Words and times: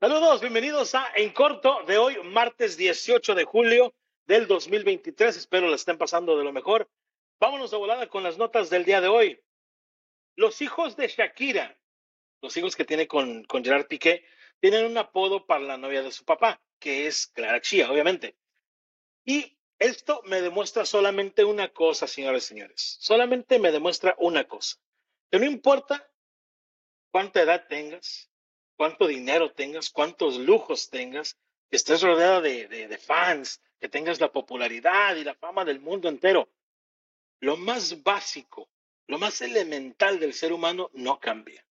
Saludos, 0.00 0.40
bienvenidos 0.40 0.94
a 0.94 1.08
En 1.16 1.32
Corto 1.32 1.82
de 1.82 1.98
hoy, 1.98 2.22
martes 2.22 2.76
18 2.76 3.34
de 3.34 3.42
julio 3.42 3.92
del 4.28 4.46
2023. 4.46 5.36
Espero 5.36 5.66
la 5.66 5.74
estén 5.74 5.98
pasando 5.98 6.38
de 6.38 6.44
lo 6.44 6.52
mejor. 6.52 6.88
Vámonos 7.40 7.72
de 7.72 7.78
volada 7.78 8.08
con 8.08 8.22
las 8.22 8.38
notas 8.38 8.70
del 8.70 8.84
día 8.84 9.00
de 9.00 9.08
hoy. 9.08 9.42
Los 10.36 10.62
hijos 10.62 10.96
de 10.96 11.08
Shakira, 11.08 11.76
los 12.40 12.56
hijos 12.56 12.76
que 12.76 12.84
tiene 12.84 13.08
con, 13.08 13.42
con 13.42 13.64
Gerard 13.64 13.88
Piqué, 13.88 14.24
tienen 14.60 14.86
un 14.86 14.96
apodo 14.98 15.46
para 15.46 15.64
la 15.64 15.78
novia 15.78 16.04
de 16.04 16.12
su 16.12 16.24
papá, 16.24 16.62
que 16.78 17.08
es 17.08 17.26
Clara 17.26 17.60
Chia, 17.60 17.90
obviamente. 17.90 18.36
Y 19.24 19.58
esto 19.80 20.22
me 20.26 20.40
demuestra 20.40 20.86
solamente 20.86 21.42
una 21.42 21.70
cosa, 21.70 22.06
señores 22.06 22.44
y 22.44 22.48
señores. 22.50 22.98
Solamente 23.00 23.58
me 23.58 23.72
demuestra 23.72 24.14
una 24.18 24.44
cosa. 24.46 24.76
Que 25.28 25.40
no 25.40 25.46
importa 25.46 26.08
cuánta 27.10 27.42
edad 27.42 27.66
tengas, 27.66 28.27
cuánto 28.78 29.08
dinero 29.08 29.50
tengas, 29.50 29.90
cuántos 29.90 30.38
lujos 30.38 30.88
tengas, 30.88 31.36
que 31.68 31.76
estés 31.76 32.00
rodeada 32.00 32.40
de, 32.40 32.98
fans, 33.04 33.60
que 33.80 33.88
tengas 33.88 34.20
la 34.20 34.30
popularidad 34.30 35.16
y 35.16 35.24
la 35.24 35.34
fama 35.34 35.64
del 35.64 35.80
mundo 35.80 36.08
entero. 36.08 36.48
Lo 37.40 37.56
más 37.56 38.04
básico, 38.04 38.70
lo 39.08 39.18
más 39.18 39.42
elemental 39.42 40.20
del 40.20 40.32
ser 40.32 40.52
humano 40.52 40.90
no 40.94 41.18
cambia. 41.18 41.66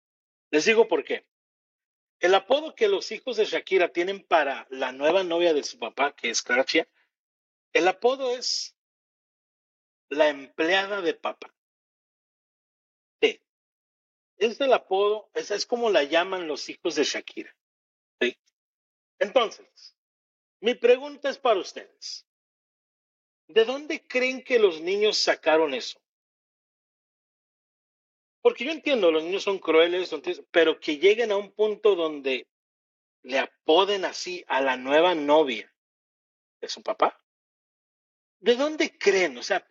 Les 0.52 0.66
digo 0.66 0.90
por 0.90 1.06
qué. 1.06 1.26
El 2.20 2.36
apodo 2.36 2.76
que 2.76 2.90
los 2.90 3.10
hijos 3.14 3.38
de 3.38 3.46
Shakira 3.46 3.88
tienen 3.88 4.22
para 4.22 4.68
la 4.70 4.92
nueva 4.92 5.24
novia 5.24 5.54
de 5.54 5.64
su 5.64 5.80
papá, 5.80 6.14
que 6.14 6.30
es 6.30 6.42
Clara 6.42 6.66
Chia, 6.66 6.90
el 7.72 7.88
apodo 7.88 8.36
es 8.36 8.76
la 10.10 10.28
empleada 10.28 11.00
de 11.00 11.14
papá. 11.14 11.54
Es 14.38 14.62
el 14.62 14.74
apodo, 14.74 15.30
esa 15.34 15.56
es 15.56 15.66
como 15.66 15.90
la 15.90 16.04
llaman 16.04 16.48
los 16.48 16.70
hijos 16.70 16.96
de 16.96 17.04
Shakira. 17.04 17.56
¿sí? 18.22 18.38
Entonces, 19.20 19.96
mi 20.62 20.76
pregunta 20.76 21.30
es 21.30 21.38
para 21.38 21.60
ustedes. 21.60 22.26
¿De 23.48 23.66
dónde 23.66 24.06
creen 24.06 24.44
que 24.44 24.60
los 24.60 24.82
niños 24.82 25.18
sacaron 25.18 25.74
eso? 25.74 26.00
Porque 28.42 28.66
yo 28.66 28.72
entiendo, 28.72 29.12
los 29.12 29.24
niños 29.24 29.44
son 29.44 29.60
crueles, 29.60 30.14
pero 30.52 30.80
que 30.80 30.98
lleguen 30.98 31.32
a 31.32 31.38
un 31.38 31.52
punto 31.52 31.96
donde 31.96 32.48
le 33.24 33.40
apoden 33.40 34.06
así 34.06 34.44
a 34.48 34.62
la 34.62 34.78
nueva 34.78 35.16
novia 35.16 35.74
de 36.62 36.70
su 36.70 36.82
papá. 36.82 37.22
¿De 38.40 38.56
dónde 38.56 38.98
creen? 38.98 39.38
O 39.38 39.44
sea, 39.44 39.68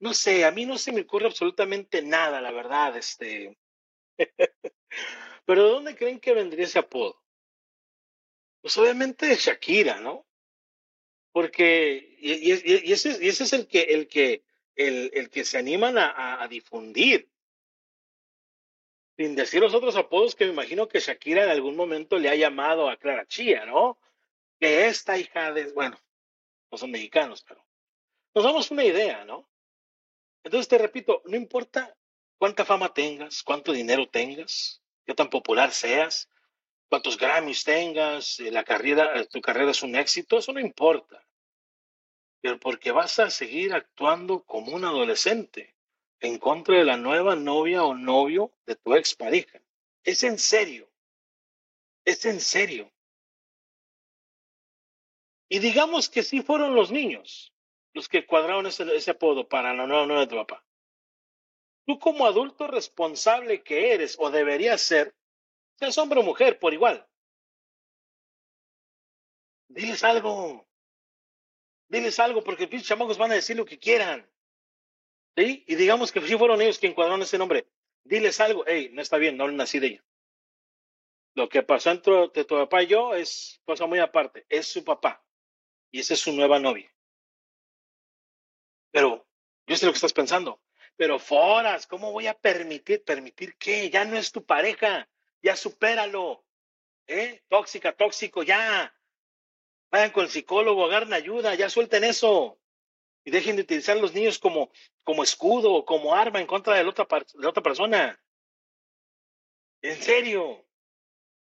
no 0.00 0.14
sé, 0.14 0.44
a 0.44 0.50
mí 0.50 0.66
no 0.66 0.78
se 0.78 0.92
me 0.92 1.00
ocurre 1.02 1.26
absolutamente 1.26 2.02
nada, 2.02 2.40
la 2.40 2.52
verdad, 2.52 2.96
este. 2.96 3.56
pero 5.44 5.64
¿de 5.64 5.70
dónde 5.70 5.96
creen 5.96 6.20
que 6.20 6.34
vendría 6.34 6.64
ese 6.64 6.78
apodo? 6.78 7.20
Pues 8.60 8.76
obviamente 8.78 9.34
Shakira, 9.34 10.00
¿no? 10.00 10.26
Porque, 11.32 12.16
y, 12.20 12.52
ese, 12.92 13.26
es 13.26 13.52
el 13.52 13.66
que, 13.66 13.80
el 13.82 14.06
que, 14.06 14.44
el, 14.76 15.10
el 15.14 15.30
que 15.30 15.44
se 15.44 15.58
animan 15.58 15.96
a 15.98 16.46
difundir 16.48 17.32
sin 19.16 19.36
decir 19.36 19.60
los 19.60 19.74
otros 19.74 19.96
apodos 19.96 20.34
que 20.34 20.46
me 20.46 20.52
imagino 20.52 20.88
que 20.88 21.00
Shakira 21.00 21.44
en 21.44 21.50
algún 21.50 21.76
momento 21.76 22.18
le 22.18 22.28
ha 22.28 22.34
llamado 22.34 22.88
a 22.88 22.96
Clara 22.96 23.26
Chía, 23.26 23.66
¿no? 23.66 23.98
Que 24.58 24.86
esta 24.86 25.18
hija 25.18 25.52
de, 25.52 25.72
bueno, 25.72 25.98
no 26.70 26.78
son 26.78 26.90
mexicanos, 26.90 27.44
pero 27.46 27.64
nos 28.34 28.44
damos 28.44 28.70
una 28.70 28.84
idea, 28.84 29.24
¿no? 29.24 29.48
Entonces 30.44 30.68
te 30.68 30.78
repito, 30.78 31.22
no 31.26 31.36
importa 31.36 31.94
cuánta 32.42 32.64
fama 32.64 32.92
tengas, 32.92 33.44
cuánto 33.44 33.70
dinero 33.70 34.08
tengas, 34.08 34.82
qué 35.06 35.14
tan 35.14 35.30
popular 35.30 35.70
seas, 35.70 36.28
cuántos 36.88 37.16
Grammys 37.16 37.62
tengas, 37.62 38.40
la 38.40 38.64
carrera, 38.64 39.24
tu 39.26 39.40
carrera 39.40 39.70
es 39.70 39.80
un 39.84 39.94
éxito, 39.94 40.38
eso 40.38 40.52
no 40.52 40.58
importa. 40.58 41.24
Pero 42.40 42.58
porque 42.58 42.90
vas 42.90 43.20
a 43.20 43.30
seguir 43.30 43.72
actuando 43.72 44.42
como 44.42 44.72
un 44.72 44.84
adolescente 44.84 45.76
en 46.18 46.36
contra 46.38 46.78
de 46.78 46.84
la 46.84 46.96
nueva 46.96 47.36
novia 47.36 47.84
o 47.84 47.94
novio 47.94 48.52
de 48.66 48.74
tu 48.74 48.96
expareja. 48.96 49.62
Es 50.02 50.24
en 50.24 50.36
serio. 50.36 50.90
Es 52.04 52.24
en 52.24 52.40
serio. 52.40 52.90
Y 55.48 55.60
digamos 55.60 56.08
que 56.08 56.24
sí 56.24 56.42
fueron 56.42 56.74
los 56.74 56.90
niños 56.90 57.54
los 57.92 58.08
que 58.08 58.26
cuadraron 58.26 58.66
ese, 58.66 58.82
ese 58.96 59.12
apodo 59.12 59.48
para 59.48 59.72
la 59.74 59.86
nueva 59.86 60.06
novia 60.06 60.22
de 60.22 60.26
tu 60.26 60.34
papá. 60.34 60.64
Tú 61.86 61.98
como 61.98 62.26
adulto 62.26 62.66
responsable 62.66 63.62
que 63.62 63.92
eres 63.92 64.16
o 64.18 64.30
deberías 64.30 64.80
ser, 64.80 65.14
seas 65.78 65.98
hombre 65.98 66.20
o 66.20 66.22
mujer 66.22 66.58
por 66.58 66.72
igual. 66.72 67.06
Diles 69.68 70.04
algo. 70.04 70.66
Diles 71.88 72.18
algo 72.20 72.44
porque 72.44 72.66
los 72.66 72.84
chamacos 72.84 73.18
van 73.18 73.32
a 73.32 73.36
decir 73.36 73.56
lo 73.56 73.64
que 73.64 73.78
quieran. 73.78 74.30
¿Sí? 75.36 75.64
Y 75.66 75.74
digamos 75.74 76.12
que 76.12 76.20
sí 76.20 76.36
fueron 76.36 76.60
ellos 76.60 76.78
quienes 76.78 76.94
cuadraron 76.94 77.22
ese 77.22 77.38
nombre. 77.38 77.66
Diles 78.04 78.40
algo, 78.40 78.64
hey, 78.66 78.90
no 78.92 79.02
está 79.02 79.16
bien, 79.16 79.36
no 79.36 79.46
así 79.62 79.78
de 79.78 79.86
ella. 79.88 80.04
Lo 81.34 81.48
que 81.48 81.62
pasó 81.62 81.90
entre 81.90 82.28
tu 82.44 82.54
papá 82.56 82.82
y 82.82 82.88
yo 82.88 83.14
es 83.14 83.60
cosa 83.64 83.86
muy 83.86 83.98
aparte, 83.98 84.44
es 84.48 84.66
su 84.66 84.84
papá 84.84 85.24
y 85.90 86.00
esa 86.00 86.14
es 86.14 86.20
su 86.20 86.32
nueva 86.32 86.58
novia. 86.58 86.92
Pero 88.90 89.26
yo 89.66 89.76
sé 89.76 89.86
lo 89.86 89.92
que 89.92 89.96
estás 89.96 90.12
pensando, 90.12 90.60
pero 91.02 91.18
Foras, 91.18 91.88
¿cómo 91.88 92.12
voy 92.12 92.28
a 92.28 92.38
permitir, 92.38 93.02
permitir 93.02 93.56
qué? 93.56 93.90
Ya 93.90 94.04
no 94.04 94.16
es 94.16 94.30
tu 94.30 94.46
pareja, 94.46 95.08
ya 95.42 95.56
supéralo. 95.56 96.46
¿Eh? 97.08 97.42
Tóxica, 97.48 97.92
tóxico, 97.92 98.44
ya. 98.44 98.94
Vayan 99.90 100.12
con 100.12 100.22
el 100.22 100.30
psicólogo, 100.30 100.84
agarren 100.84 101.12
ayuda, 101.12 101.56
ya 101.56 101.68
suelten 101.68 102.04
eso 102.04 102.60
y 103.24 103.32
dejen 103.32 103.56
de 103.56 103.62
utilizar 103.62 103.96
a 103.96 104.00
los 104.00 104.14
niños 104.14 104.38
como, 104.38 104.70
como 105.02 105.24
escudo 105.24 105.72
o 105.72 105.84
como 105.84 106.14
arma 106.14 106.40
en 106.40 106.46
contra 106.46 106.76
de 106.76 106.84
la 106.84 106.90
otra, 106.90 107.08
de 107.34 107.48
otra 107.48 107.64
persona. 107.64 108.22
En 109.80 110.00
serio. 110.00 110.64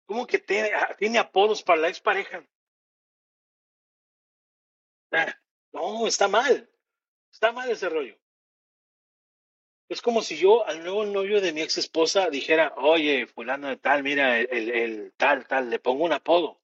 ¿Cómo 0.05 0.25
que 0.25 0.39
tiene, 0.39 0.71
tiene 0.97 1.19
apodos 1.19 1.61
para 1.61 1.81
la 1.81 1.89
expareja? 1.89 2.41
Ah, 5.11 5.37
no, 5.73 6.07
está 6.07 6.29
mal. 6.29 6.71
Está 7.29 7.51
mal 7.51 7.69
ese 7.69 7.89
rollo. 7.89 8.17
Es 9.91 10.01
como 10.01 10.21
si 10.21 10.37
yo 10.37 10.65
al 10.65 10.85
nuevo 10.85 11.03
novio 11.03 11.41
de 11.41 11.51
mi 11.51 11.59
ex 11.59 11.77
esposa 11.77 12.29
dijera, 12.29 12.73
oye, 12.77 13.27
fulano 13.27 13.67
de 13.67 13.75
tal, 13.75 14.03
mira, 14.03 14.39
el, 14.39 14.69
el, 14.69 15.11
tal, 15.17 15.45
tal, 15.45 15.69
le 15.69 15.79
pongo 15.79 16.05
un 16.05 16.13
apodo. 16.13 16.61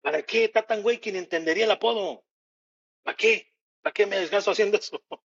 ¿Para 0.00 0.22
qué 0.22 0.42
está 0.42 0.66
tan 0.66 0.82
güey 0.82 0.98
quien 0.98 1.14
entendería 1.14 1.66
el 1.66 1.70
apodo? 1.70 2.24
¿Para 3.04 3.16
qué? 3.16 3.52
¿Para 3.80 3.94
qué 3.94 4.06
me 4.06 4.18
desgasto 4.18 4.50
haciendo 4.50 4.76
eso? 4.76 5.00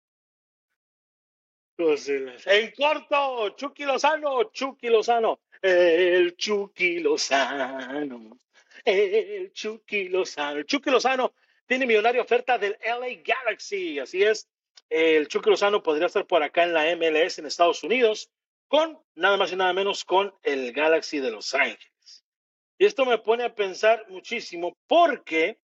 Entonces, 1.78 2.46
en 2.46 2.70
corto, 2.72 3.48
Chucky 3.56 3.84
Lozano, 3.86 4.44
Chucky 4.50 4.88
Lozano, 4.90 5.40
el 5.62 6.36
Chucky 6.36 6.98
Lozano, 6.98 8.38
el 8.84 9.52
Chucky 9.54 10.10
Lozano. 10.10 10.58
El 10.58 10.66
Chucky 10.66 10.90
Lozano 10.90 11.32
tiene 11.64 11.86
millonaria 11.86 12.20
oferta 12.20 12.58
del 12.58 12.76
LA 12.84 13.22
Galaxy, 13.24 13.98
así 13.98 14.22
es. 14.22 14.50
El 14.88 15.28
Chucky 15.28 15.50
Lozano 15.50 15.82
podría 15.82 16.06
estar 16.06 16.26
por 16.26 16.42
acá 16.42 16.64
en 16.64 16.72
la 16.72 16.84
MLS 16.96 17.38
en 17.38 17.46
Estados 17.46 17.82
Unidos 17.82 18.30
con 18.68 19.00
nada 19.14 19.36
más 19.36 19.52
y 19.52 19.56
nada 19.56 19.72
menos 19.72 20.04
con 20.04 20.34
el 20.42 20.72
Galaxy 20.72 21.18
de 21.18 21.30
Los 21.30 21.54
Ángeles. 21.54 22.24
Y 22.78 22.84
esto 22.84 23.04
me 23.04 23.18
pone 23.18 23.44
a 23.44 23.54
pensar 23.54 24.04
muchísimo 24.08 24.76
porque, 24.86 25.58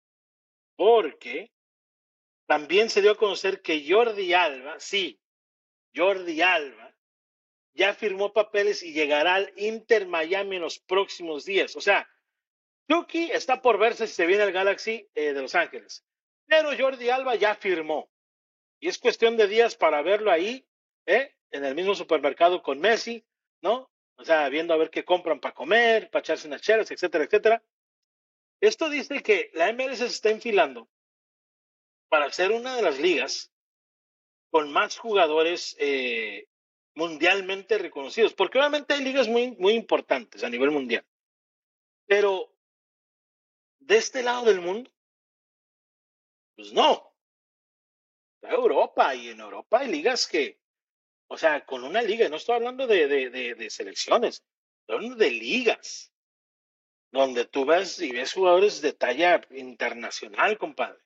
porque 0.77 1.51
también 2.47 2.91
se 2.91 3.03
dio 3.03 3.13
a 3.13 3.17
conocer 3.17 3.63
que 3.63 3.85
Jordi 3.89 4.33
Alba, 4.35 4.79
sí, 4.79 5.21
Jordi 5.95 6.43
Alba, 6.43 6.95
ya 7.75 7.95
firmó 7.95 8.33
papeles 8.33 8.83
y 8.83 8.93
llegará 8.93 9.37
al 9.37 9.53
Inter 9.57 10.07
Miami 10.07 10.57
en 10.57 10.63
los 10.63 10.79
próximos 10.81 11.45
días. 11.45 11.77
O 11.77 11.81
sea, 11.81 12.09
Chucky 12.91 13.31
está 13.31 13.63
por 13.63 13.79
verse 13.79 14.07
si 14.07 14.15
se 14.15 14.27
viene 14.27 14.43
al 14.43 14.53
Galaxy 14.53 15.09
eh, 15.15 15.33
de 15.33 15.43
Los 15.43 15.55
Ángeles. 15.55 16.05
Pero 16.47 16.71
Jordi 16.77 17.11
Alba 17.11 17.37
ya 17.37 17.55
firmó. 17.55 18.11
Y 18.81 18.89
es 18.89 18.99
cuestión 18.99 19.37
de 19.37 19.49
días 19.49 19.77
para 19.77 20.03
verlo 20.03 20.31
ahí, 20.31 20.67
¿eh? 21.07 21.35
en 21.51 21.65
el 21.65 21.75
mismo 21.75 21.95
supermercado 21.95 22.63
con 22.63 22.79
Messi, 22.79 23.25
¿no? 23.61 23.91
O 24.17 24.25
sea, 24.25 24.49
viendo 24.49 24.75
a 24.75 24.77
ver 24.77 24.91
qué 24.91 25.05
compran 25.05 25.41
para 25.41 25.55
comer, 25.55 26.11
para 26.11 26.21
echarse 26.21 26.49
unas 26.49 26.63
chelas, 26.63 26.91
etcétera, 26.91 27.25
etcétera. 27.25 27.63
Esto 28.61 28.91
dice 28.91 29.23
que 29.23 29.51
la 29.55 29.73
MLS 29.73 29.99
se 29.99 30.07
está 30.07 30.31
enfilando 30.31 30.89
para 32.09 32.31
ser 32.33 32.53
una 32.53 32.77
de 32.77 32.83
las 32.83 32.99
ligas 32.99 33.53
con 34.51 34.73
más 34.73 34.99
jugadores 34.99 35.77
eh, 35.79 36.49
mundialmente 36.95 37.79
reconocidos, 37.79 38.35
porque 38.35 38.59
obviamente 38.59 38.95
hay 38.95 39.05
ligas 39.05 39.29
muy, 39.29 39.53
muy 39.53 39.75
importantes 39.75 40.43
a 40.43 40.51
nivel 40.51 40.71
mundial. 40.71 41.07
Pero 42.07 42.53
de 43.79 43.99
este 43.99 44.23
lado 44.23 44.47
del 44.47 44.61
mundo, 44.61 44.91
pues 46.57 46.73
no. 46.73 47.08
Está 48.41 48.55
Europa 48.55 49.15
y 49.17 49.31
en 49.31 49.41
Europa 49.41 49.81
hay 49.81 49.89
ligas 49.89 50.29
que, 50.29 50.61
o 51.27 51.37
sea, 51.37 51.65
con 51.67 51.83
una 51.83 52.03
liga, 52.03 52.29
no 52.29 52.37
estoy 52.37 52.55
hablando 52.55 52.87
de, 52.87 53.09
de, 53.09 53.55
de, 53.55 53.71
selecciones, 53.71 54.45
estoy 54.81 54.97
hablando 54.97 55.17
de 55.17 55.31
ligas. 55.31 56.13
donde 57.11 57.47
tú 57.47 57.65
ves 57.65 58.01
y 58.01 58.13
ves 58.13 58.33
jugadores 58.33 58.81
de 58.81 58.93
talla 58.93 59.41
internacional, 59.51 60.57
compadre. 60.57 61.01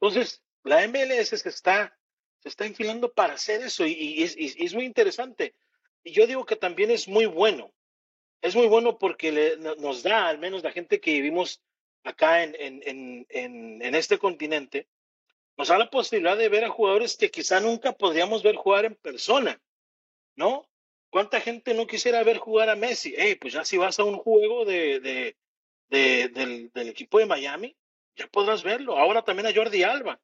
Entonces, 0.00 0.42
la 0.64 0.86
MLS 0.88 1.28
se 1.28 1.48
está, 1.48 1.96
se 2.40 2.48
está 2.48 2.66
enfilando 2.66 3.12
para 3.12 3.34
hacer 3.34 3.62
eso 3.62 3.86
y, 3.86 4.22
es, 4.24 4.74
muy 4.74 4.84
interesante. 4.84 5.54
Y 6.02 6.10
yo 6.12 6.26
digo 6.26 6.44
que 6.44 6.56
también 6.56 6.90
es 6.90 7.06
muy 7.06 7.26
bueno. 7.26 7.72
Es 8.40 8.56
muy 8.56 8.66
bueno 8.66 8.98
porque 8.98 9.30
le, 9.30 9.56
nos 9.58 10.02
da, 10.02 10.26
al 10.28 10.38
menos 10.38 10.64
la 10.64 10.72
gente 10.72 11.00
que 11.00 11.12
vivimos 11.12 11.62
acá 12.02 12.42
en, 12.42 12.56
en, 12.58 13.26
en, 13.28 13.82
en 13.82 13.94
este 13.94 14.18
continente, 14.18 14.88
nos 15.58 15.68
da 15.68 15.76
la 15.76 15.90
posibilidad 15.90 16.36
de 16.36 16.48
ver 16.48 16.64
a 16.64 16.70
jugadores 16.70 17.16
que 17.16 17.32
quizá 17.32 17.58
nunca 17.58 17.92
podríamos 17.92 18.44
ver 18.44 18.54
jugar 18.54 18.84
en 18.84 18.94
persona, 18.94 19.60
¿no? 20.36 20.68
¿Cuánta 21.10 21.40
gente 21.40 21.74
no 21.74 21.86
quisiera 21.86 22.22
ver 22.22 22.38
jugar 22.38 22.70
a 22.70 22.76
Messi? 22.76 23.12
Hey, 23.16 23.34
pues 23.34 23.54
ya 23.54 23.64
si 23.64 23.76
vas 23.76 23.98
a 23.98 24.04
un 24.04 24.18
juego 24.18 24.64
de, 24.64 25.00
de, 25.00 25.36
de 25.88 26.28
del, 26.28 26.70
del, 26.72 26.88
equipo 26.88 27.18
de 27.18 27.26
Miami, 27.26 27.76
ya 28.14 28.28
podrás 28.28 28.62
verlo. 28.62 28.96
Ahora 28.96 29.22
también 29.22 29.48
a 29.48 29.54
Jordi 29.54 29.82
Alba. 29.82 30.20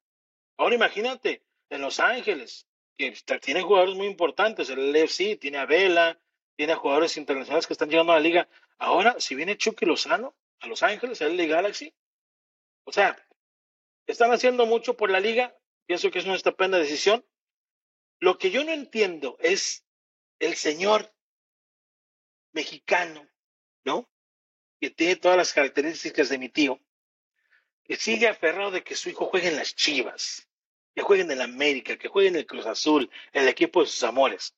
Ahora 0.57 0.77
imagínate, 0.77 1.43
en 1.69 1.83
Los 1.83 1.99
Ángeles, 1.99 2.69
que 2.97 3.13
tiene 3.41 3.63
jugadores 3.63 3.97
muy 3.97 4.07
importantes, 4.07 4.71
el 4.71 4.93
LFC, 4.93 5.37
tiene 5.37 5.59
a 5.59 5.67
Vela, 5.67 6.21
tiene 6.55 6.75
a 6.75 6.77
jugadores 6.77 7.17
internacionales 7.17 7.67
que 7.67 7.73
están 7.73 7.89
llegando 7.89 8.13
a 8.13 8.17
la 8.17 8.23
liga. 8.23 8.49
Ahora, 8.79 9.17
si 9.19 9.35
viene 9.35 9.57
Chucky 9.57 9.85
Lozano 9.85 10.37
a 10.61 10.69
Los 10.69 10.85
Ángeles, 10.85 11.21
el 11.23 11.37
LA 11.37 11.47
Galaxy, 11.47 11.93
o 12.85 12.93
sea, 12.93 13.17
están 14.07 14.33
haciendo 14.33 14.67
mucho 14.67 14.97
por 14.97 15.11
la 15.11 15.21
liga, 15.21 15.57
pienso 15.87 16.11
que 16.11 16.19
es 16.19 16.25
una 16.25 16.37
estupenda 16.37 16.79
decisión. 16.79 17.25
Lo 18.21 18.39
que 18.39 18.51
yo 18.51 18.65
no 18.65 18.73
entiendo 18.73 19.37
es 19.41 19.85
el 20.39 20.55
señor 20.55 21.13
mexicano, 22.53 23.29
¿no? 23.85 24.09
Que 24.81 24.91
tiene 24.91 25.17
todas 25.17 25.37
las 25.37 25.53
características 25.53 26.29
de 26.29 26.39
mi 26.39 26.49
tío, 26.49 26.81
que 27.85 27.97
sigue 27.97 28.29
aferrado 28.29 28.71
de 28.71 28.85
que 28.85 28.97
su 28.97 29.11
hijo 29.11 29.27
juegue 29.27 29.49
en 29.49 29.57
las 29.57 29.75
Chivas, 29.75 30.49
que 30.95 31.03
juegue 31.03 31.23
en 31.23 31.31
el 31.31 31.41
América, 31.41 31.99
que 31.99 32.09
juegue 32.09 32.29
en 32.29 32.37
el 32.37 32.47
Cruz 32.47 32.67
Azul, 32.67 33.11
el 33.33 33.49
equipo 33.49 33.81
de 33.81 33.87
sus 33.87 34.03
amores, 34.05 34.55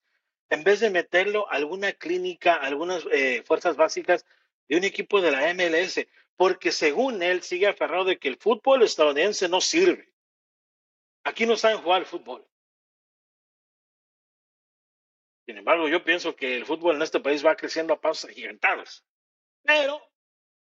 en 0.48 0.62
vez 0.62 0.80
de 0.80 0.90
meterlo 0.90 1.50
a 1.50 1.56
alguna 1.56 1.92
clínica, 1.92 2.54
algunas 2.54 3.04
eh, 3.10 3.42
fuerzas 3.44 3.76
básicas 3.76 4.24
de 4.68 4.76
un 4.76 4.84
equipo 4.84 5.20
de 5.20 5.30
la 5.30 5.52
MLS, 5.54 6.06
porque 6.36 6.70
según 6.70 7.22
él 7.22 7.42
sigue 7.42 7.66
aferrado 7.66 8.04
de 8.04 8.18
que 8.18 8.28
el 8.28 8.36
fútbol 8.36 8.82
estadounidense 8.82 9.48
no 9.48 9.60
sirve. 9.60 10.12
Aquí 11.24 11.46
no 11.46 11.56
saben 11.56 11.78
jugar 11.78 12.02
el 12.02 12.06
fútbol. 12.06 12.46
Sin 15.46 15.56
embargo, 15.58 15.88
yo 15.88 16.04
pienso 16.04 16.36
que 16.36 16.56
el 16.56 16.66
fútbol 16.66 16.96
en 16.96 17.02
este 17.02 17.20
país 17.20 17.44
va 17.44 17.56
creciendo 17.56 17.94
a 17.94 18.00
pasos 18.00 18.30
agigantados. 18.30 19.04
Pero 19.62 20.00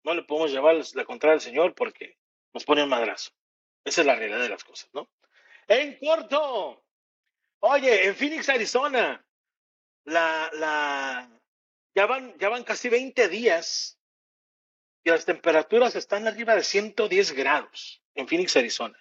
no 0.04 0.14
le 0.14 0.24
podemos 0.24 0.52
llevar 0.52 0.76
la 0.94 1.06
contraria 1.06 1.34
al 1.34 1.42
Señor 1.42 1.74
porque 1.76 2.18
nos 2.54 2.64
pone 2.64 2.84
un 2.84 2.90
madrazo. 2.90 3.32
Esa 3.84 4.02
es 4.02 4.08
la 4.08 4.16
realidad 4.16 4.40
de 4.40 4.50
las 4.50 4.64
cosas, 4.64 4.90
¿no? 4.94 5.10
En 5.68 5.98
corto, 6.00 6.86
oye, 7.60 8.08
en 8.08 8.16
Phoenix, 8.16 8.48
Arizona, 8.50 9.26
la, 10.06 10.50
la, 10.54 11.42
ya 11.96 12.06
van, 12.06 12.38
ya 12.38 12.50
van 12.50 12.64
casi 12.64 12.90
20 12.90 13.28
días 13.28 14.00
y 15.06 15.12
las 15.12 15.24
temperaturas 15.24 15.96
están 15.96 16.28
arriba 16.28 16.56
de 16.56 16.64
110 16.64 17.34
grados 17.34 18.02
en 18.16 18.28
Phoenix, 18.28 18.58
Arizona. 18.58 18.98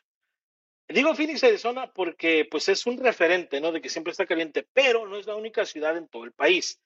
Digo 0.87 1.15
Phoenix, 1.15 1.43
Arizona 1.43 1.91
porque 1.91 2.47
pues 2.49 2.69
es 2.69 2.87
un 2.87 2.99
referente, 2.99 3.59
¿no? 3.59 3.73
De 3.73 3.81
que 3.81 3.89
siempre 3.89 4.11
está 4.11 4.27
caliente, 4.27 4.69
pero 4.75 5.09
no 5.09 5.17
es 5.17 5.27
la 5.27 5.35
única 5.35 5.65
ciudad 5.65 5.97
en 5.97 6.06
todo 6.09 6.25
el 6.25 6.33
país. 6.33 6.79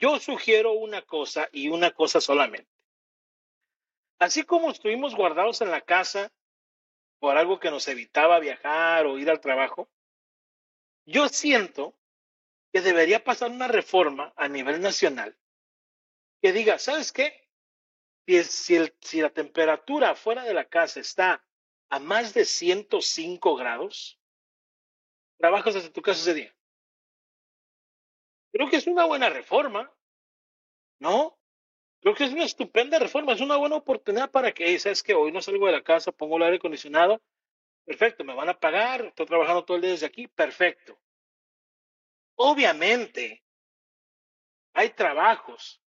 Yo 0.00 0.18
sugiero 0.18 0.72
una 0.72 1.02
cosa 1.02 1.48
y 1.52 1.68
una 1.68 1.92
cosa 1.92 2.20
solamente. 2.20 2.68
Así 4.18 4.42
como 4.42 4.72
estuvimos 4.72 5.14
guardados 5.14 5.60
en 5.60 5.70
la 5.70 5.82
casa 5.82 6.32
por 7.20 7.36
algo 7.36 7.60
que 7.60 7.70
nos 7.70 7.86
evitaba 7.86 8.40
viajar 8.40 9.06
o 9.06 9.16
ir 9.16 9.30
al 9.30 9.40
trabajo, 9.40 9.88
yo 11.04 11.28
siento 11.28 11.94
que 12.72 12.80
debería 12.80 13.22
pasar 13.22 13.52
una 13.52 13.68
reforma 13.68 14.32
a 14.36 14.48
nivel 14.48 14.80
nacional 14.80 15.38
que 16.42 16.52
diga, 16.52 16.80
¿sabes 16.80 17.12
qué? 17.12 17.45
Si, 18.26 19.20
la 19.20 19.30
temperatura 19.30 20.14
fuera 20.14 20.44
de 20.44 20.54
la 20.54 20.64
casa 20.68 21.00
está 21.00 21.44
a 21.88 21.98
más 21.98 22.34
de 22.34 22.44
105 22.44 23.56
grados, 23.56 24.18
trabajas 25.38 25.74
desde 25.74 25.90
tu 25.90 26.02
casa 26.02 26.20
ese 26.20 26.34
día. 26.34 26.56
Creo 28.52 28.68
que 28.68 28.76
es 28.76 28.86
una 28.86 29.04
buena 29.04 29.28
reforma, 29.28 29.92
¿no? 30.98 31.38
Creo 32.00 32.14
que 32.14 32.24
es 32.24 32.32
una 32.32 32.44
estupenda 32.44 32.98
reforma, 32.98 33.32
es 33.32 33.40
una 33.40 33.56
buena 33.56 33.76
oportunidad 33.76 34.30
para 34.30 34.52
que, 34.52 34.78
¿sabes 34.78 35.02
que 35.02 35.14
Hoy 35.14 35.30
no 35.30 35.40
salgo 35.40 35.66
de 35.66 35.72
la 35.72 35.82
casa, 35.82 36.12
pongo 36.12 36.36
el 36.36 36.44
aire 36.44 36.56
acondicionado, 36.56 37.22
perfecto, 37.84 38.24
me 38.24 38.34
van 38.34 38.48
a 38.48 38.58
pagar, 38.58 39.04
estoy 39.06 39.26
trabajando 39.26 39.64
todo 39.64 39.76
el 39.76 39.82
día 39.82 39.90
desde 39.92 40.06
aquí, 40.06 40.26
perfecto. 40.26 40.98
Obviamente, 42.34 43.44
hay 44.74 44.90
trabajos 44.90 45.80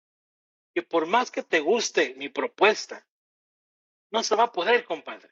que 0.73 0.83
por 0.83 1.05
más 1.05 1.31
que 1.31 1.43
te 1.43 1.59
guste 1.59 2.13
mi 2.15 2.29
propuesta, 2.29 3.05
no 4.11 4.23
se 4.23 4.35
va 4.35 4.45
a 4.45 4.51
poder, 4.51 4.85
compadre. 4.85 5.29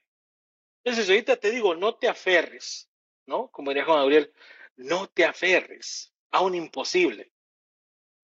Entonces, 0.84 1.10
ahorita 1.10 1.38
te 1.38 1.52
digo, 1.52 1.76
no 1.76 1.96
te 1.96 2.08
aferres, 2.08 2.90
¿no? 3.26 3.50
Como 3.50 3.72
diría 3.72 3.86
Juan 3.86 4.00
Gabriel, 4.00 4.34
no 4.78 5.08
te 5.08 5.26
aferres 5.26 6.14
a 6.32 6.42
un 6.42 6.56
imposible. 6.56 7.32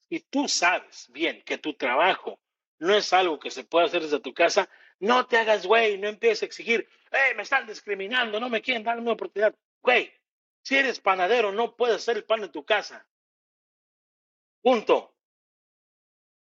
Si 0.09 0.19
tú 0.21 0.47
sabes 0.47 1.07
bien 1.11 1.41
que 1.43 1.57
tu 1.57 1.73
trabajo 1.73 2.39
no 2.79 2.95
es 2.95 3.13
algo 3.13 3.39
que 3.39 3.51
se 3.51 3.63
puede 3.63 3.85
hacer 3.85 4.03
desde 4.03 4.19
tu 4.19 4.33
casa, 4.33 4.69
no 4.99 5.25
te 5.25 5.37
hagas 5.37 5.65
güey, 5.65 5.97
no 5.97 6.07
empieces 6.07 6.43
a 6.43 6.45
exigir, 6.45 6.87
eh, 7.11 7.33
me 7.35 7.43
están 7.43 7.65
discriminando, 7.65 8.39
no 8.39 8.49
me 8.49 8.61
quieren 8.61 8.83
dar 8.83 8.99
una 8.99 9.13
oportunidad. 9.13 9.55
Güey, 9.81 10.13
si 10.61 10.77
eres 10.77 10.99
panadero, 10.99 11.51
no 11.51 11.75
puedes 11.75 11.97
hacer 11.97 12.17
el 12.17 12.25
pan 12.25 12.43
en 12.43 12.51
tu 12.51 12.63
casa. 12.63 13.05
Punto. 14.61 15.12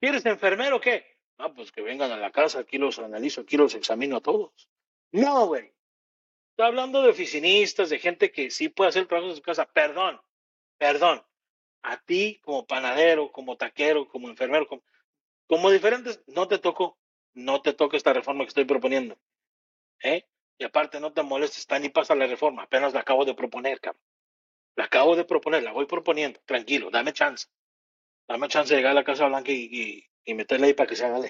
¿Quieres 0.02 0.26
enfermero 0.26 0.78
o 0.78 0.80
qué? 0.80 1.06
Ah, 1.38 1.52
pues 1.54 1.70
que 1.70 1.80
vengan 1.80 2.10
a 2.10 2.16
la 2.16 2.32
casa, 2.32 2.58
aquí 2.58 2.76
los 2.76 2.98
analizo, 2.98 3.42
aquí 3.42 3.56
los 3.56 3.72
examino 3.76 4.16
a 4.16 4.20
todos. 4.20 4.68
No, 5.12 5.46
güey. 5.46 5.72
Estoy 6.50 6.66
hablando 6.66 7.02
de 7.02 7.10
oficinistas, 7.10 7.88
de 7.88 8.00
gente 8.00 8.32
que 8.32 8.50
sí 8.50 8.68
puede 8.68 8.88
hacer 8.88 9.06
trabajo 9.06 9.30
en 9.30 9.36
su 9.36 9.42
casa. 9.42 9.64
Perdón, 9.64 10.20
perdón. 10.76 11.24
A 11.82 11.98
ti, 11.98 12.40
como 12.42 12.66
panadero, 12.66 13.30
como 13.30 13.56
taquero, 13.56 14.08
como 14.08 14.28
enfermero, 14.28 14.66
como, 15.46 15.70
diferentes, 15.70 16.20
no 16.26 16.48
te 16.48 16.58
toco, 16.58 16.98
no 17.34 17.62
te 17.62 17.72
toca 17.72 17.96
esta 17.96 18.12
reforma 18.12 18.42
que 18.42 18.48
estoy 18.48 18.64
proponiendo. 18.64 19.16
¿Eh? 20.02 20.26
Y 20.58 20.64
aparte, 20.64 20.98
no 20.98 21.12
te 21.12 21.22
molestes, 21.22 21.60
está 21.60 21.78
ni 21.78 21.90
pasa 21.90 22.16
la 22.16 22.26
reforma, 22.26 22.64
apenas 22.64 22.92
la 22.92 23.00
acabo 23.00 23.24
de 23.24 23.34
proponer, 23.34 23.80
cabrón. 23.80 24.02
La 24.74 24.86
acabo 24.86 25.14
de 25.14 25.24
proponer, 25.24 25.62
la 25.62 25.70
voy 25.70 25.86
proponiendo. 25.86 26.40
Tranquilo, 26.44 26.90
dame 26.90 27.12
chance. 27.12 27.46
Dame 28.28 28.48
chance 28.48 28.72
de 28.72 28.80
llegar 28.80 28.92
a 28.92 28.94
la 28.94 29.04
Casa 29.04 29.26
Blanca 29.26 29.52
y, 29.52 30.08
y, 30.24 30.34
meterle 30.34 30.68
ahí 30.68 30.74
para 30.74 30.88
que 30.88 30.96
se 30.96 31.04
haga 31.04 31.20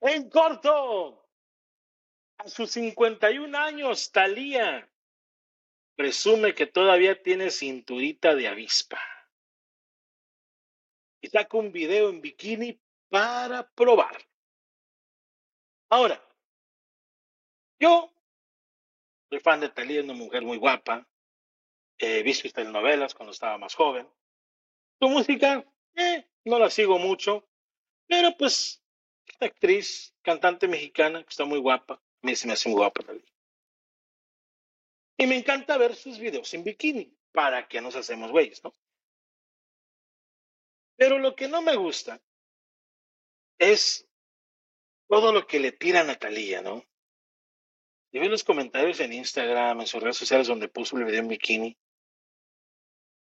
En 0.00 0.28
corto, 0.28 1.26
a 2.38 2.48
sus 2.48 2.70
51 2.72 3.56
años, 3.56 4.12
Talía 4.12 4.88
presume 5.96 6.54
que 6.54 6.66
todavía 6.66 7.22
tiene 7.22 7.50
cinturita 7.50 8.34
de 8.34 8.48
avispa. 8.48 9.00
Y 11.20 11.28
saca 11.28 11.56
un 11.56 11.72
video 11.72 12.10
en 12.10 12.20
bikini 12.20 12.78
para 13.08 13.70
probar. 13.70 14.16
Ahora, 15.88 16.22
yo 17.78 18.12
soy 19.30 19.40
fan 19.40 19.60
de 19.60 19.68
Talía, 19.68 20.02
una 20.02 20.12
mujer 20.12 20.42
muy 20.42 20.58
guapa. 20.58 21.06
He 21.98 22.22
visto 22.22 22.48
telenovelas 22.50 23.14
cuando 23.14 23.32
estaba 23.32 23.56
más 23.56 23.74
joven. 23.74 24.08
Su 25.00 25.08
música, 25.08 25.64
eh, 25.94 26.26
no 26.44 26.58
la 26.58 26.70
sigo 26.70 26.98
mucho, 26.98 27.48
pero 28.06 28.36
pues, 28.36 28.82
esta 29.26 29.46
actriz, 29.46 30.14
cantante 30.22 30.68
mexicana, 30.68 31.22
que 31.22 31.30
está 31.30 31.44
muy 31.44 31.58
guapa, 31.58 31.94
a 31.94 32.26
mí 32.26 32.36
se 32.36 32.46
me 32.46 32.52
hace 32.52 32.68
muy 32.68 32.78
guapa 32.78 33.02
también. 33.02 33.28
Y 35.16 35.26
me 35.26 35.36
encanta 35.36 35.78
ver 35.78 35.94
sus 35.94 36.18
videos 36.18 36.52
en 36.54 36.64
bikini, 36.64 37.16
para 37.32 37.66
que 37.66 37.80
nos 37.80 37.96
hacemos 37.96 38.30
güeyes, 38.30 38.62
¿no? 38.62 38.72
Pero 40.96 41.18
lo 41.18 41.34
que 41.34 41.48
no 41.48 41.62
me 41.62 41.74
gusta 41.74 42.22
es 43.58 44.08
todo 45.08 45.32
lo 45.32 45.46
que 45.46 45.58
le 45.58 45.72
tiran 45.72 46.10
a 46.10 46.18
Talía, 46.18 46.62
¿no? 46.62 46.84
Yo 48.12 48.20
vi 48.20 48.28
los 48.28 48.44
comentarios 48.44 49.00
en 49.00 49.12
Instagram, 49.12 49.80
en 49.80 49.86
sus 49.88 50.00
redes 50.00 50.16
sociales 50.16 50.46
donde 50.46 50.68
puso 50.68 50.96
el 50.96 51.04
video 51.04 51.20
en 51.20 51.28
bikini. 51.28 51.76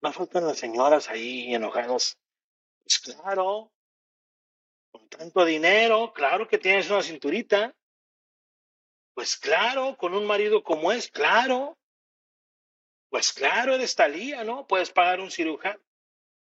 No 0.03 0.13
faltan 0.13 0.47
las 0.47 0.59
señoras 0.59 1.09
ahí 1.09 1.55
enojadas. 1.55 2.19
Pues 2.83 2.99
claro, 2.99 3.73
con 4.91 5.09
tanto 5.09 5.45
dinero, 5.45 6.13
claro 6.13 6.47
que 6.47 6.59
tienes 6.59 6.91
una 6.91 7.03
cinturita. 7.03 7.75
Pues 9.15 9.37
claro, 9.37 9.97
con 9.97 10.15
un 10.15 10.27
marido 10.27 10.63
como 10.63 10.93
es, 10.93 11.11
claro. 11.11 11.79
Pues 13.09 13.33
claro, 13.33 13.75
eres 13.75 13.95
talía, 13.95 14.45
¿no? 14.45 14.67
Puedes 14.67 14.91
pagar 14.91 15.21
un 15.21 15.31
cirujano. 15.31 15.81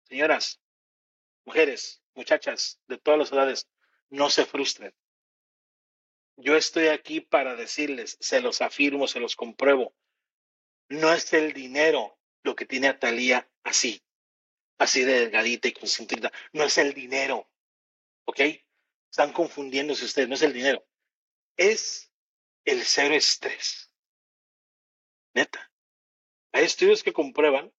Señoras, 0.05 0.61
mujeres, 1.45 2.03
muchachas 2.15 2.81
de 2.87 2.99
todas 2.99 3.19
las 3.19 3.33
edades, 3.33 3.69
no 4.11 4.31
se 4.31 4.45
frustren. 4.45 4.95
Yo 6.37 6.57
estoy 6.57 6.89
aquí 6.89 7.21
para 7.21 7.57
decirles, 7.57 8.17
se 8.21 8.41
los 8.41 8.61
afirmo, 8.61 9.09
se 9.09 9.19
los 9.19 9.35
compruebo. 9.35 9.95
No 10.89 11.13
es 11.13 11.33
el 11.33 11.53
dinero 11.53 12.18
lo 12.43 12.55
que 12.55 12.67
tiene 12.67 12.89
a 12.89 12.99
así, 13.65 14.03
así 14.79 15.03
de 15.03 15.21
delgadita 15.21 15.69
y 15.69 15.73
concentrada. 15.73 16.33
No 16.53 16.65
es 16.65 16.79
el 16.79 16.95
dinero, 16.95 17.49
¿ok? 18.25 18.41
Están 19.11 19.33
confundiéndose 19.33 20.05
ustedes, 20.05 20.29
no 20.29 20.35
es 20.35 20.43
el 20.43 20.53
dinero. 20.53 20.87
Es 21.57 22.13
el 22.65 22.83
cero 22.85 23.15
estrés. 23.15 23.91
Neta. 25.35 25.71
Hay 26.53 26.65
estudios 26.65 27.03
que 27.03 27.13
comprueban, 27.13 27.73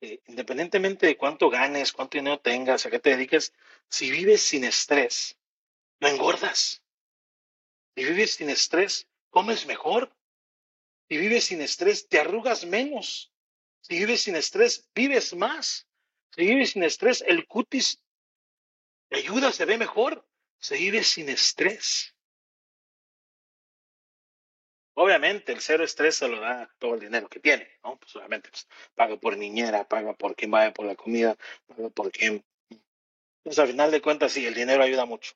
independientemente 0.00 1.06
de 1.06 1.16
cuánto 1.16 1.48
ganes, 1.50 1.92
cuánto 1.92 2.18
dinero 2.18 2.40
tengas, 2.40 2.84
a 2.84 2.90
qué 2.90 2.98
te 2.98 3.10
dediques, 3.10 3.52
si 3.88 4.10
vives 4.10 4.42
sin 4.42 4.64
estrés, 4.64 5.38
no 6.00 6.08
engordas. 6.08 6.82
Si 7.94 8.04
vives 8.04 8.34
sin 8.34 8.50
estrés, 8.50 9.08
comes 9.30 9.66
mejor. 9.66 10.14
Si 11.08 11.16
vives 11.16 11.44
sin 11.44 11.60
estrés, 11.60 12.08
te 12.08 12.18
arrugas 12.18 12.64
menos. 12.64 13.31
Si 13.82 13.98
vives 13.98 14.22
sin 14.22 14.36
estrés, 14.36 14.88
vives 14.94 15.34
más. 15.34 15.86
Si 16.34 16.46
vives 16.46 16.70
sin 16.70 16.82
estrés, 16.84 17.22
el 17.26 17.46
cutis 17.46 18.02
te 19.08 19.18
ayuda, 19.18 19.52
se 19.52 19.64
ve 19.64 19.76
mejor. 19.76 20.26
Se 20.58 20.76
vive 20.76 21.02
sin 21.02 21.28
estrés. 21.28 22.16
Obviamente 24.94 25.52
el 25.52 25.60
cero 25.60 25.84
estrés 25.84 26.16
se 26.16 26.28
lo 26.28 26.40
da 26.40 26.72
todo 26.78 26.94
el 26.94 27.00
dinero 27.00 27.28
que 27.28 27.40
tiene, 27.40 27.68
¿no? 27.82 27.98
Pues 27.98 28.14
obviamente 28.14 28.50
pues, 28.50 28.68
paga 28.94 29.16
por 29.16 29.36
niñera, 29.36 29.88
paga 29.88 30.12
por 30.14 30.36
quien 30.36 30.50
vaya 30.50 30.72
por 30.72 30.86
la 30.86 30.94
comida, 30.94 31.36
paga 31.66 31.88
por 31.90 32.12
quien... 32.12 32.44
Pues 33.42 33.58
al 33.58 33.68
final 33.68 33.90
de 33.90 34.00
cuentas 34.00 34.32
sí, 34.32 34.46
el 34.46 34.54
dinero 34.54 34.82
ayuda 34.82 35.04
mucho. 35.04 35.32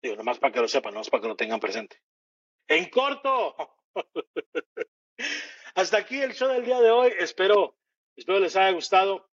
Digo, 0.00 0.16
nomás 0.16 0.38
para 0.38 0.52
que 0.52 0.60
lo 0.60 0.68
sepan, 0.68 0.94
nomás 0.94 1.10
para 1.10 1.20
que 1.20 1.28
lo 1.28 1.36
tengan 1.36 1.60
presente. 1.60 2.00
En 2.68 2.88
corto. 2.88 3.56
Hasta 5.76 5.98
aquí 5.98 6.22
el 6.22 6.32
show 6.32 6.48
del 6.48 6.64
día 6.64 6.80
de 6.80 6.90
hoy. 6.90 7.12
Espero, 7.18 7.76
espero 8.16 8.40
les 8.40 8.56
haya 8.56 8.70
gustado 8.70 9.28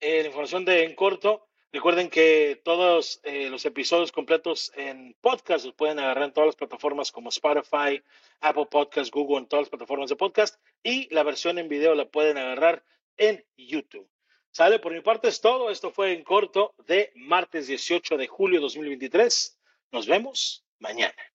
eh, 0.00 0.20
la 0.20 0.26
información 0.26 0.66
de 0.66 0.84
En 0.84 0.94
corto. 0.94 1.48
Recuerden 1.72 2.10
que 2.10 2.60
todos 2.62 3.20
eh, 3.22 3.48
los 3.48 3.64
episodios 3.64 4.12
completos 4.12 4.70
en 4.76 5.16
podcast 5.22 5.64
los 5.64 5.74
pueden 5.74 5.98
agarrar 5.98 6.24
en 6.24 6.32
todas 6.34 6.48
las 6.48 6.56
plataformas 6.56 7.10
como 7.10 7.30
Spotify, 7.30 8.02
Apple 8.42 8.66
Podcast, 8.70 9.10
Google, 9.14 9.38
en 9.38 9.46
todas 9.46 9.62
las 9.62 9.70
plataformas 9.70 10.10
de 10.10 10.16
podcast. 10.16 10.60
Y 10.82 11.08
la 11.14 11.22
versión 11.22 11.58
en 11.58 11.70
video 11.70 11.94
la 11.94 12.04
pueden 12.04 12.36
agarrar 12.36 12.84
en 13.16 13.42
YouTube. 13.56 14.10
Sale, 14.50 14.78
por 14.78 14.92
mi 14.92 15.00
parte 15.00 15.28
es 15.28 15.40
todo. 15.40 15.70
Esto 15.70 15.90
fue 15.90 16.12
en 16.12 16.22
corto 16.22 16.74
de 16.86 17.12
martes 17.14 17.66
18 17.66 18.18
de 18.18 18.26
julio 18.26 18.58
de 18.58 18.64
2023. 18.64 19.58
Nos 19.90 20.06
vemos 20.06 20.66
mañana. 20.80 21.31